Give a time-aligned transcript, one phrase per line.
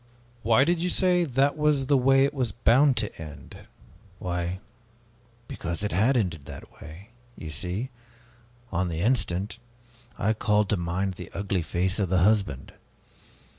[0.41, 3.67] '""Why did you say, 'That was the way it was bound to end'?"
[4.17, 4.57] "Why
[5.47, 7.09] because it had ended that way!
[7.37, 7.91] You see
[8.71, 9.59] on the instant,
[10.17, 12.73] I called to mind the ugly face of the husband.